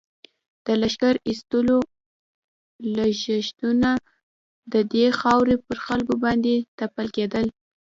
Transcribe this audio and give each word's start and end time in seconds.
د 0.65 0.67
لښکر 0.81 1.15
ایستلو 1.27 1.79
لږښتونه 2.95 3.89
د 4.73 4.75
دې 4.93 5.05
خاورې 5.19 5.55
پر 5.65 5.77
خلکو 5.87 6.13
باندې 6.25 6.53
تپل 6.79 7.07
کېدل. 7.15 7.45